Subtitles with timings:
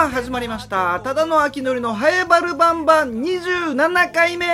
[0.00, 0.98] さあ始まりました。
[1.00, 3.20] ただの秋のりのハエバルバンバン。
[3.20, 4.46] 27回目。
[4.46, 4.48] い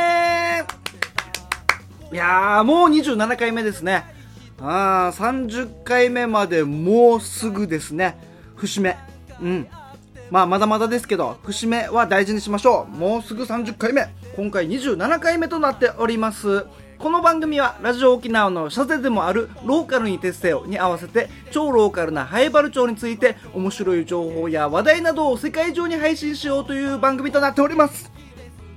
[2.17, 4.05] やーもう27回目ですね。
[4.59, 8.19] あー30回目までもうすぐですね。
[8.57, 8.97] 節目。
[9.41, 9.69] うん。
[10.33, 12.97] まあまだまだですけど節目は大事にしましょう。
[12.97, 14.09] もうすぐ30回目。
[14.35, 16.67] 今回27回目となっております。
[16.99, 28.11] この番組はラジオ沖縄の社税でもあるローカルに徹せよに合わせて超ローカルなハエバル町について面白い情報や話題などを世界中に配信しようという番組となっております。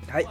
[0.09, 0.27] はい。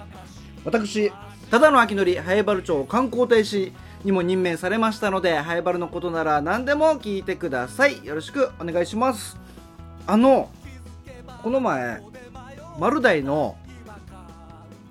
[0.64, 1.10] 私
[1.50, 3.72] ただの秋のりハエバル町観光大使
[4.04, 8.04] にも任命されましたのでハエバルのことなら何でも聞いてください。
[8.04, 9.38] よろしくお願いします。
[10.06, 10.50] あの
[11.42, 12.02] この前
[12.78, 13.56] 丸大の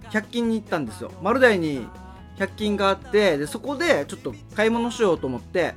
[0.09, 1.12] 100均に行ったんですよ。
[1.22, 1.88] 丸大に
[2.38, 5.76] 100均があってでそこでちょっと買い物しようと思って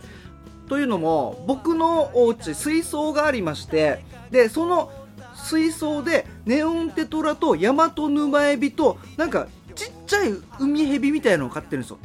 [0.68, 4.92] というのも僕のお家水槽がありましてでその
[5.34, 11.98] 水槽でネオンテトラとヤマトヌマエビとなんかちっちゃいウミヘビみたいなのを飼ってるんですよ。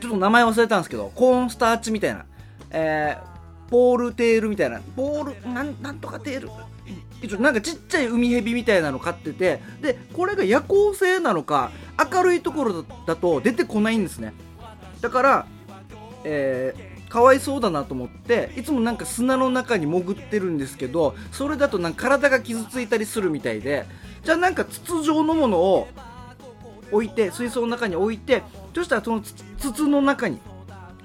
[0.00, 2.26] ちょっと名前忘れたんですけどコーンスターチみたいな。
[2.70, 4.80] えー、ポールテールみたいな。
[4.94, 6.50] ポールなんなんとかテール。
[7.22, 11.70] 一応なんかちっちゃいウミヘビみたいなの飼っててでこれが夜行性なのか
[12.12, 14.34] 明るいところだと出てこないんですね。
[15.00, 15.46] だから
[16.28, 23.86] えー、かわいそうだなと思っていつもなんか砂の中に潜ってるんですけどそれだとなんか体が傷ついたりするみたいで
[24.24, 25.88] じゃあなんか筒状のものを
[26.90, 28.42] 置いて水槽の中に置いて
[28.74, 30.40] そしたらその筒の中に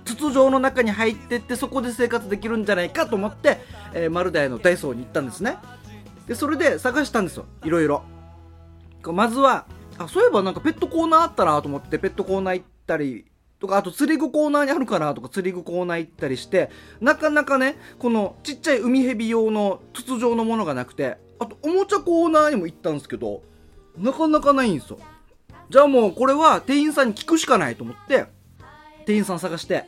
[0.06, 3.59] 筒状の中に入ってってそこで生活できるんじゃないかと思って、
[3.94, 5.58] えー、丸大のダイソーに行ったんですね。
[6.28, 7.45] でそれで探したんですよ。
[7.64, 8.03] いろいろ
[9.03, 9.66] まずは
[9.97, 13.25] あそういえばなんかペットコーナーあったなと思ってペットコーナー行ったり
[13.59, 23.44] とかあと釣り具コーナーにあるかなとか釣り具コーナー行ったりしてなかなかねこのちっちゃい海蛇用の筒状のものがなくてあとおもちゃコーナーにも行ったんですけど
[23.97, 25.00] なかなかないんですよ。
[25.69, 28.25] じゃあもうこれは店員さんに聞くしかないと思って
[29.06, 29.85] 店員さん探して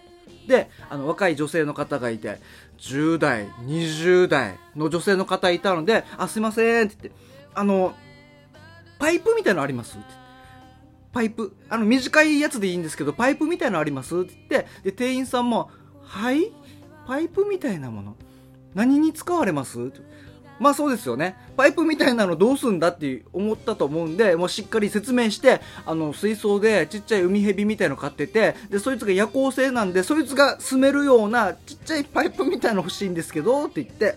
[0.47, 2.39] であの若い女性の方がいて
[2.77, 7.19] 10代20代の女性の方いたので「あすいません」って言って
[7.53, 7.93] 「あの
[9.03, 10.05] パイプみたいのあります?」って
[11.11, 11.57] パイプ。
[11.67, 14.17] あの短いやつでいいんですけどパイプみたいのあります？
[14.17, 15.69] って言ってで店員さんも
[16.01, 16.53] 「はい？
[17.05, 18.15] パイプみたいなもの。
[18.73, 19.91] 何に使われます?」
[20.57, 21.35] まあそうですよね。
[21.57, 34.15] パイプみたいなのどうすんだって思ったと思うんで、もうしっかり説明して、あの、水槽でちっちゃい海蛇みたいの飼ってて、で、そいつが夜行性なんで、そいつが住めるようなちっちゃいパイプみたいの欲しいんですけど、って言って、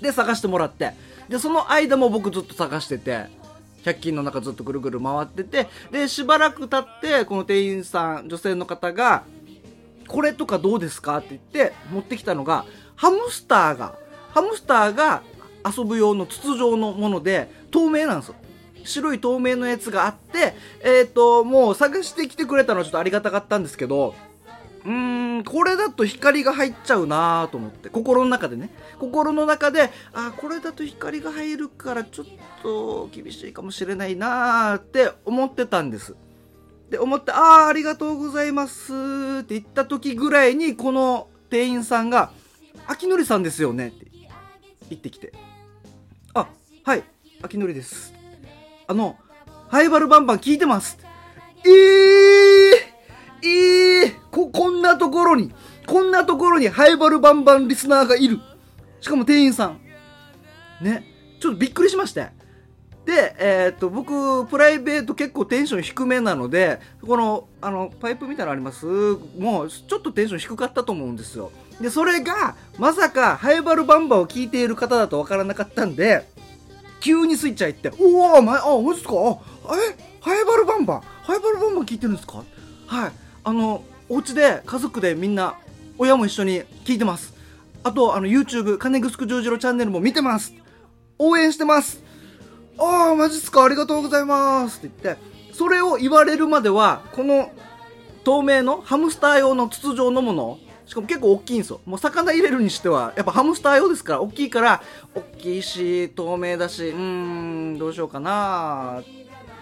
[0.00, 0.94] で、探してもらって、
[1.28, 3.26] で、その間も僕ずっと探してて、
[3.84, 9.24] 100均の中ずっとぐるぐる回ってて、で、しばらく経って、この店員さん、女性の方が、
[10.08, 11.18] これとかどうですか？
[11.18, 12.64] って言って持ってきたのが、
[12.96, 13.94] ハムスターが、
[14.30, 15.22] ハムスターが
[15.64, 18.34] 遊ぶ用の筒状のもので透明なんですよ。
[18.84, 24.14] 白い透明のやつがあってえっ、ー、ともう探してきてくれたのはちょっとありがたかったんですけど
[24.84, 32.26] うーんこれだと光が入っちゃうなと思って心の中でね心の中であこれだと光が入るからちょっ
[32.62, 36.14] と厳しいかもしれないなって思ってたんです
[36.90, 38.92] で思ってああありがとうございます
[39.40, 42.32] って言った時ぐらいにこの店員さんが
[42.86, 44.06] 「秋のりさんですよね」って
[44.90, 45.32] 言ってきて
[46.34, 46.48] あ、
[46.84, 47.04] はい、
[47.42, 48.14] 秋のりです。
[48.86, 49.18] あの、
[49.68, 50.98] ハイバルバンバン聞いてます。
[51.64, 51.72] えー、
[53.42, 54.14] えー、
[54.52, 55.52] こ、んなところに、
[55.86, 58.38] こんなところにハイバルバンバンリスナーがいる。
[59.00, 59.80] しかも店員さん。
[60.80, 61.04] ね、
[61.40, 62.28] ちょっとびっくりしまして。
[63.04, 68.86] で、えー、っと、僕、プライベート結構テンション低めなので、この、あの、パイプみたいなのあります？
[68.86, 71.50] もう、ちょっとテンション低かったと思うんですよ。
[71.80, 76.28] で、それが、まさか、ハイバルバンバンを聞いている方だとわからなかったんで、
[77.00, 79.14] 急にスイッチ入って、おお、ま、あ、マジっすか？
[79.66, 80.12] あ、え？
[80.20, 81.00] ハイバルバンバン？
[81.22, 82.44] ハイバルバンバン聞いてるんですか？
[82.86, 83.12] はい。
[83.42, 85.56] あの、お家で、家族でみんな、
[85.98, 87.34] 親も一緒に聞いてます。
[87.84, 90.52] あと、あの、YouTube、金ぐすくジョージロチャンネルも見てます。
[91.18, 92.02] 応援してます。
[92.78, 95.22] ああ、マジっすかありがとうございますって言って、
[95.52, 97.50] それを言われるまでは、この
[98.24, 101.80] 透明のハムスター用の筒状のものしかも結構大きいんですよ。
[101.86, 104.82] もう魚入れるにしては、やっぱハムスター用ですから、大きいから、
[105.14, 109.02] 大きいし、透明だし、うーん、どうしようかな、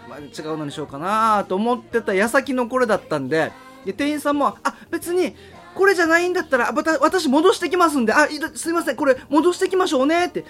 [0.08, 3.52] まあ、違うのにしようかなと思ってた矢先のこれだったんで、
[3.84, 5.34] で、店員さんも、あ、別に、
[5.74, 10.44] これじゃないんだったら、また私戻してきますんで、あ、すいません、これ戻してきましょうねって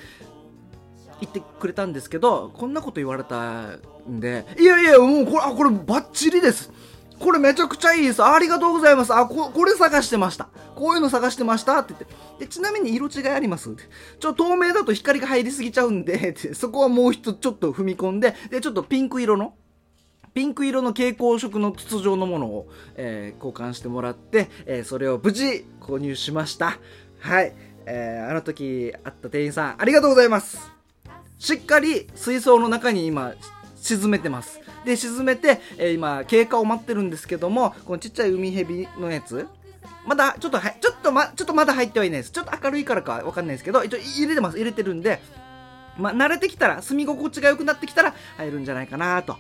[1.21, 3.77] 言ってくれたんですけど、こんなこと言われた
[4.09, 6.73] んで、いやいや、もうこれ、あ、これバッチリです。
[7.21, 8.25] これめちゃくちゃいいです。
[8.25, 9.15] ありがとうございます。
[9.15, 10.49] あ、ここれ探してました。
[10.75, 12.47] こういうの探してましたって言って。
[12.47, 13.77] で、ちなみに色違いあります
[14.19, 19.53] ちょ、透明だと光が入りすぎちゃうんで、そこはもう一つちょっと踏み込んで、で、ちょっとピンク色の、
[20.35, 26.79] ピンク色の蛍光色の筒状のものを、えー、交換してもらって、えー、それを無事購入しました。
[27.19, 27.53] はい。
[27.87, 30.71] えー、あの時会った店員さん、ありがとうございます。
[31.39, 33.35] しっかり水槽の中に今、
[33.77, 34.61] 沈めてます。
[34.85, 39.49] で、沈めて、えー、今、経過を待ってるんですけども、このちっちゃい海蛇のやつ、
[40.07, 42.31] まだ、ちょっとは、ちょっとま、ちょっとまだ入ってはいないです。
[42.31, 44.59] ちょっと明るいからかわかんないですけど、一応入れてます。
[44.59, 45.21] 入れてるんで、
[45.99, 49.37] まあ、慣れてきたら、住み心地が良くなってきたら、入るんじゃないかなと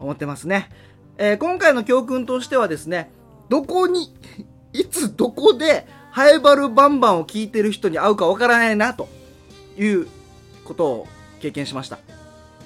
[0.00, 0.70] 思ってますね。
[1.18, 3.10] えー、今回の教訓としてはですね、
[3.48, 4.14] どこに、
[4.72, 9.08] いつどこで、ハエバルバンバンを聞いてる人に会うかわからないな、と
[9.76, 10.08] いう
[10.64, 11.08] ことを
[11.40, 11.98] 経験しました。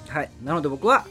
[0.07, 0.31] はい。
[0.43, 1.05] なので僕は、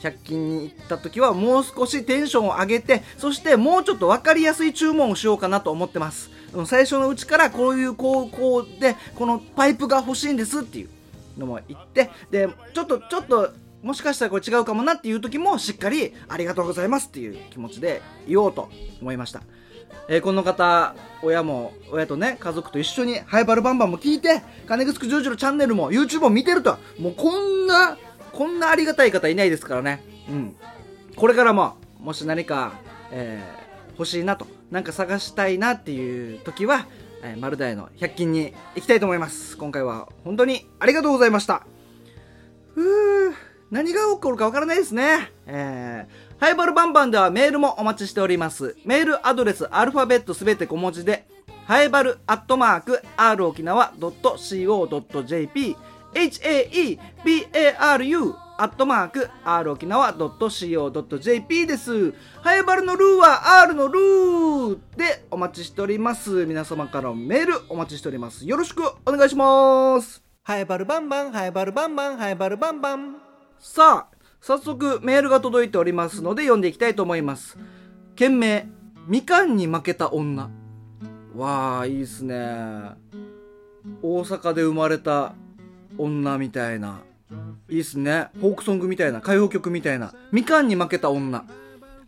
[0.00, 6.30] 100均に行った時はもう少しテンションを上げて、そしてもうちょっと分かりやすい注文をしようかなと思ってます。
[6.66, 10.88] 最初のうちからこういう高校で、このパイプが欲しいんですっていう
[11.38, 13.50] のも言って、で、ちょっと、ちょっと、
[13.82, 18.68] もしかしたらこれ違うかもなっていう時もしっかりありがとうございますっていう気持ちで言おうと
[19.00, 19.42] 思いました。
[20.08, 27.96] えー、この方、親も、親とね、家族と一緒に、ハイバルバンバンも聞いて、金城ジョージのチャンネルも YouTube も見てると、もうこんな
[28.32, 30.02] こんなありがたい方いないですからね。
[30.28, 30.56] うん。
[31.16, 32.72] これからも、もし何か、
[33.12, 36.86] えー、欲しいなと、なんか探したいなっていう時は、
[37.22, 39.56] えー、丸大の100均に行きたいと思います。
[39.56, 41.66] 今回は本当にありがとうございました。
[42.74, 43.19] ふぅ、
[43.70, 45.30] 何が起こるかわからないですね。
[45.46, 48.76] えー、ハイバルバンバンではメールもお待ちしております。
[48.84, 51.26] メールアドレス、アルファベットすべて小文字で、
[51.66, 55.76] ハイバルアットマーク、r 沖縄 .co.jp
[56.12, 62.12] haebaru アットマーク r 沖縄 .co.jp です。
[62.42, 66.44] ハエバルのルーは R のルーでお待ちしております。
[66.44, 68.46] 皆様からメールお待ちしております。
[68.46, 70.22] よろしくお願いします。
[70.42, 73.29] ハエバルバンバン、ハエバルバンバン、ハエバルバンバン。
[73.62, 77.58] さあ、早速メールが届いておりますので読んでいきたいと思います。
[78.16, 78.66] 件名、
[79.06, 80.48] みかんに負けた女。
[81.36, 82.34] わあ、いいっすね。
[84.02, 85.34] 大阪で生まれた
[85.98, 87.02] 女みたいな。
[87.68, 88.30] いいっすね。
[88.40, 90.14] フォークソングみたいな、歌謡曲みたいな。
[90.32, 91.44] みかんに負けた女。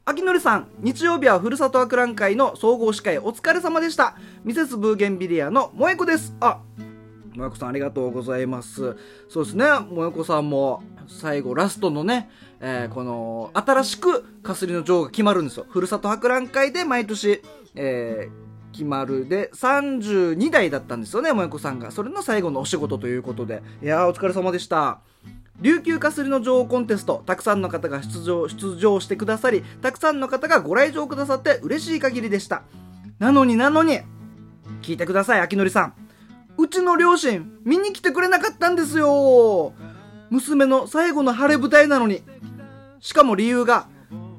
[0.06, 4.16] 秋のりさん、日曜日はふるさと博覧会の総合司会お疲れ様でした。
[4.42, 6.34] ミセスブーゲンビリアの萌子です。
[6.40, 6.62] あ、
[7.32, 8.96] 萌子さんありがとうございます。
[9.28, 12.30] そうですね、萌子さんも最後ラストのね、
[12.60, 15.66] えー、この新しくかすりの女王が決まるんですよ。
[15.68, 17.42] ふるさと博覧会で毎年、
[17.74, 21.90] えー決まるで32代だったんですよね萌子さんが。
[21.90, 23.62] それの最後のお仕事ということで。
[23.82, 25.00] いやーお疲れ様でした。
[25.60, 32.62] 琉球かすりの女王コンテストたくさんの方が出場出場してくださりたくさんの方がご来場くださって嬉しい限りでした。
[33.18, 34.00] なのになのに
[34.80, 35.94] 聞いてください秋のりさん。
[36.58, 39.72] うちの両親見に来てくれなかったんですよ
[40.30, 42.22] 娘の最後の晴れ舞台なのに
[43.00, 43.88] しかも理由が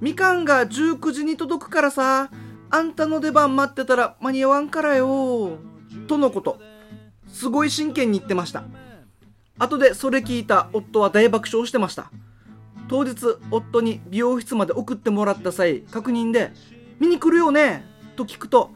[0.02, 2.30] みかんが19時に届くからさ
[2.76, 5.60] あんたの出番待ってたら間に合わんからよ。
[6.08, 6.60] とのこと。
[7.32, 8.64] すごい真剣に言ってました。
[9.60, 12.12] 後でそれ聞いた夫は大爆笑してました。
[12.88, 16.52] 当日、夫に美容室まで送ってもらった際、確認で、
[17.00, 18.72] 見に来るよねと聞くと、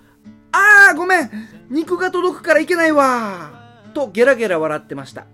[0.58, 1.30] ああごめん。
[1.70, 3.52] 肉が届くからいけないわ。
[3.94, 5.28] とゲラゲラ笑ってました。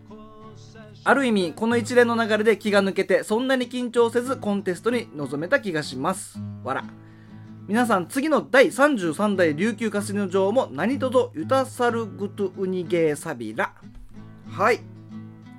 [1.06, 6.40] ある意味、この一連の流れで気が抜けて、そんなに緊張せずコンテストに臨めた気がします。
[6.64, 6.84] わら。
[7.68, 13.74] 皆さん次の第33代琉球かすりの女王も何とぞゆたさるぐとうにげーさびら。
[14.50, 14.82] はい。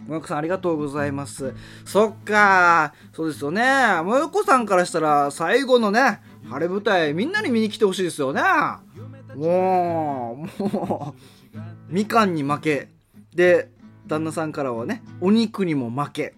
[0.06, 1.54] もよこさんありがとうございます。
[1.87, 2.92] そっか。
[3.14, 4.02] そうですよね。
[4.02, 8.42] もよこさんからしたら最後のね晴れ舞台みんなに見に来てほしいですよね。
[9.37, 11.14] もうも
[11.55, 12.88] うみかんに負け。
[13.35, 13.69] で
[14.07, 16.35] 旦那さんからはねお肉にも負け。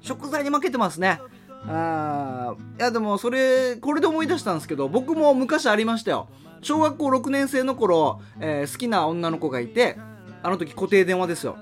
[0.00, 1.20] 食材に負けてますね。
[1.66, 6.28] あいやでもそれこれで思い出したんですけど僕も昔ありましたよ。
[6.62, 9.98] 小学校6年生の頃、えー、好きな女の子がいて
[10.42, 11.58] あの時固定電話ですよ。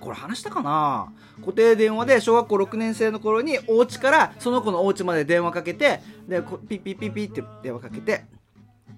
[0.00, 1.10] これ話したかな？
[1.40, 8.26] 固定電話で小学校6年生の頃にお家からその子のお家まで電話かけてでピッピッピッピッって電話かけて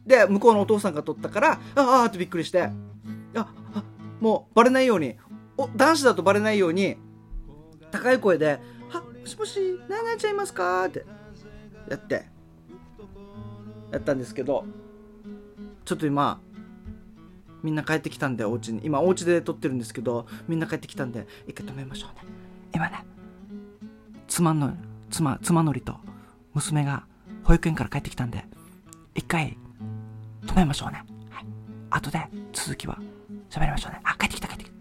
[0.06, 2.62] で向こうのお父さんが取ったからああってびっくりして。
[2.62, 2.72] あ
[3.34, 3.46] あ
[4.20, 5.16] もうバレないように。
[5.58, 6.96] お男子だとバレないように
[7.90, 8.60] 高い声で
[9.20, 11.04] もしもし何々ちゃいますか?」って
[11.88, 12.26] やって。
[13.90, 14.64] やったんですけど
[15.84, 16.40] ちょっと今
[17.62, 18.80] みんな帰ってきたんでお家に。
[18.84, 22.22] 今お家で撮ってるんですけどみんな帰ってきたんで一回止めましょうね。
[22.74, 23.04] 今ね
[24.28, 24.76] 妻の
[25.10, 25.96] 妻妻のりと
[26.52, 27.06] 娘が
[27.44, 28.44] 保育園から帰ってきたんで
[29.14, 29.56] 一回
[30.46, 31.46] 止めましょうね、はい、
[31.90, 32.20] 後で
[32.52, 32.98] 続きは
[33.50, 34.00] 喋りましょうね。
[34.04, 34.76] あ帰ってきた帰ってきた。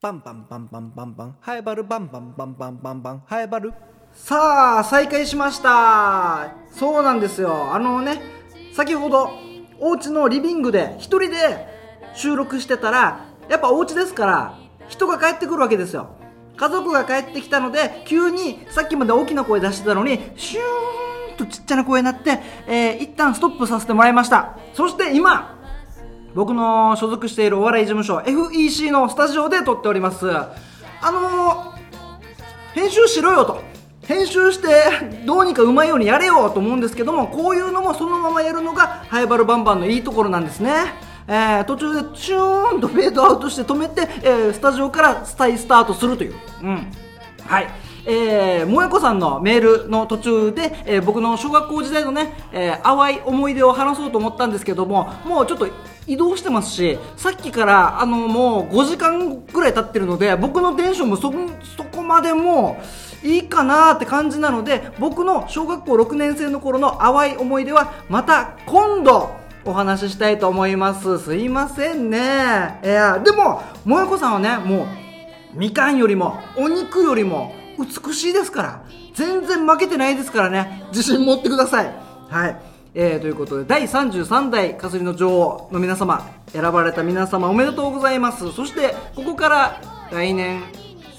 [0.00, 1.36] バンバンバンバンバンバン。
[1.40, 3.02] ハエバルバンバンバンバンバン。
[3.02, 3.72] バンハエバル。
[4.12, 6.54] さあ再開しました。
[6.72, 7.74] そうなんですよ。
[7.74, 8.20] あのね
[8.74, 9.30] 先ほど
[9.80, 11.66] お家のリビングで一人で
[12.14, 14.58] 収録してたらやっぱお家ですから
[14.88, 16.10] 人が帰ってくるわけですよ。
[16.56, 20.62] 家族が帰ってきたので急にさっきまで大きな声出してたのにシュー
[21.34, 24.56] ンとちっちゃな声になって、えー、一旦ストップさせてもらいました。
[24.72, 25.58] そして今
[26.34, 30.30] 僕の所属しているお笑い事務所 FEC のスタジオで撮っております。
[30.30, 30.54] あ
[31.02, 31.74] のー、
[32.72, 33.62] 編集しろよと。
[34.06, 34.68] 編集して
[35.24, 40.72] どうにかうまいようにやれよと思うんですけどもこういうのもそのままやるのがハイバルバンバンのいいところなんですね。
[41.26, 46.92] えー、途中でシューンとフェードアウトして止めて、えー、スタジオからスタイスタートするという、うん、
[47.46, 47.66] はい。
[48.06, 55.68] えー、萌子さんのメールの途中で、えー、僕の小学校時代のね、えー、淡い思い出を話そうと思ったんですけどももうちょっと
[56.06, 61.32] 移動してますしさっきからあのもう5時間ぐらい経ってるので僕のテンションもそ
[61.76, 62.78] そこまでも
[63.22, 69.30] いいかなって感じなので僕の小学校6年生の頃の淡い思い出はまた今度
[69.64, 71.18] お話ししたいと思います。
[71.18, 72.18] すいませんね。
[72.84, 74.86] いやでも萌子さんはねもう
[75.54, 78.84] みかんよりもお肉よりも美しいですから。
[79.14, 80.84] 全然負けてないですからね。
[80.88, 81.94] 自信持ってください。
[82.28, 82.56] はい。
[82.94, 88.52] えー、ということで第33代かすりの女王の皆様選ばれた皆様おめでとうございます。
[88.52, 89.80] そしてここから
[90.12, 90.62] 来年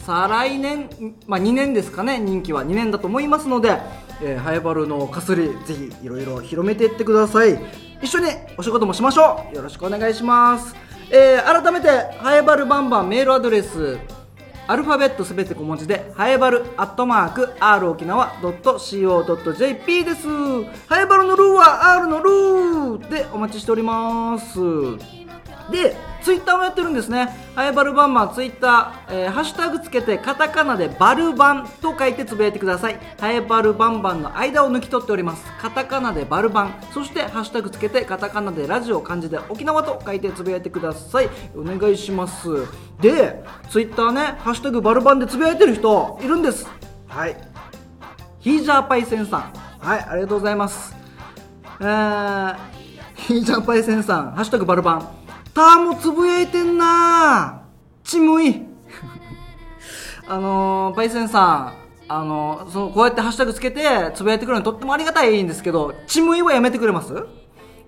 [0.05, 0.89] 再来年、
[1.27, 2.19] まあ、2年ですかね。
[2.19, 3.77] 任期は2年だと思いますので、
[4.21, 7.59] えー、ハエバルのかすりぜひいろいろ広めていってください。
[8.01, 9.55] 一緒にお仕事もしましょう。
[9.55, 10.75] よろしくお願いします、
[11.11, 13.97] えー、改めてハエバルバンバンメールアドレス。
[14.67, 20.27] アルファベットすべて小文字で、はやばるアットマーク、r 沖縄 .co.jp です。
[20.27, 25.24] はやばるのルーは R のルーでお待ちしております。
[25.71, 27.29] で、ツイッターもやってるんですね。
[27.55, 32.99] ハイバルバンバンツイッター、えー、ハッシュタグつけてカタカナでバルバンと書いてつぶやいてください。
[33.19, 35.45] ハイバルバンバンの間を抜き取っております。
[35.61, 41.29] カタカナでバルバン、そしてハッシュタグつけてカタカナでラジオ漢字で沖縄と書いてつぶやいてください。
[41.55, 42.47] お願いします。
[42.99, 46.67] で、ツイッターね、ハッシュタグバルバンでつぶやいてる人いるんです。
[47.07, 47.37] はい。
[48.39, 49.53] ヒージャーパイセンさん。
[49.79, 50.95] はい、ありがとうございます。
[51.79, 52.55] えー、
[53.15, 55.24] ヒージャーパイセンさん、ハッシュタグバルバン。
[55.55, 57.61] ターもつぶやいてんな。
[58.03, 58.61] ちむい。
[60.27, 61.73] あのー、パイセンさ
[62.09, 62.11] ん。
[62.11, 67.25] あのー、そのこうやってハッシュタグつけてつぶやいてくれるのとってもありがたいんですけどちむいはやめてくれます？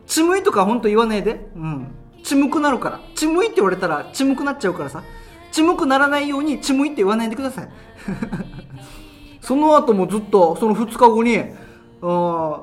[0.07, 1.49] ちむいとかほんと言わないで。
[1.57, 1.87] うん。
[2.23, 3.01] ちむくなるから。
[3.15, 5.03] ちむいって言われたらちむくなっちゃうからさ。
[5.51, 7.69] ちむくならないようにちむいって言わないでください。
[9.43, 11.37] その後もずっとその2日後に
[12.01, 12.61] 「あ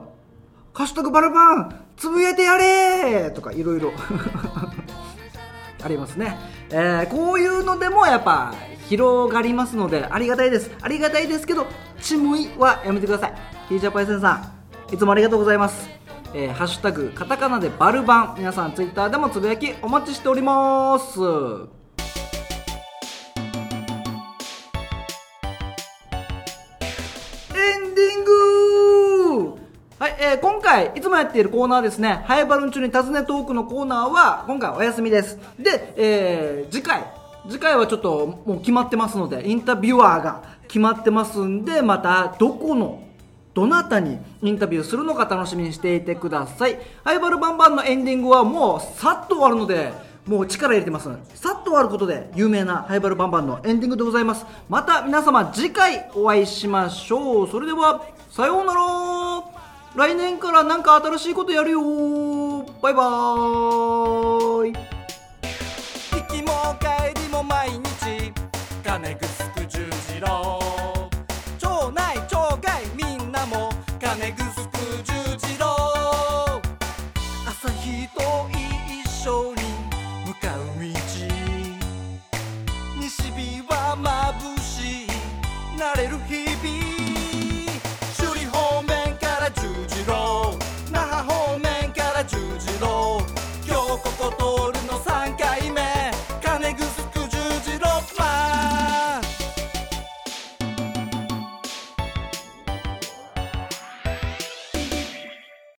[0.72, 3.92] ハッシュタグバルバンつぶやいてやれとかいろいろ。
[5.84, 6.38] ありますね、
[6.70, 8.54] えー、こういうのでもやっぱ
[8.88, 10.70] 広がりますのでありがたいです。
[10.80, 11.66] ありがたいですけど
[12.00, 13.34] ちむいはやめてください。
[13.68, 14.52] ヒージャパイセンさ
[14.90, 15.88] んいつもありがとうございます。
[16.34, 18.34] えー、ハッシュタグカタカナでバルバン。
[18.38, 21.83] 皆さんツイッターでもつぶやきお待ちしております。
[30.20, 32.22] えー、今回いつもやっているコーナーですね。
[32.26, 35.38] ハイバルン中に尋ねトークのコーナーは今回お休みです。
[35.58, 37.04] で、えー、次回。
[37.48, 43.02] 次回はちょっともう決まってますのでインタビュアーが決まってますんでまたどこの
[43.52, 46.78] どなたにインタビューするのか楽しみにしていてください。
[47.04, 49.92] ハイバルバンバンのエンディングはもうさっと終わるので
[50.26, 54.46] もう力入れてますさっと終わることで有名なハイバルバンバンのエンディングでございます。
[54.70, 57.48] また皆様次回お会いしましょう。
[57.50, 59.13] それではさようなら。
[59.96, 61.80] 来年からなんか新しいことやるよ。
[62.82, 64.72] バイバーイ。
[64.72, 68.32] 行きも帰りも毎日。
[68.82, 70.58] 金ぐすく十字路。
[71.60, 73.70] 町内町外みんなも。
[74.00, 75.64] 金ぐすく十字路。
[77.46, 79.62] 朝日と一緒に
[80.26, 80.84] 向かう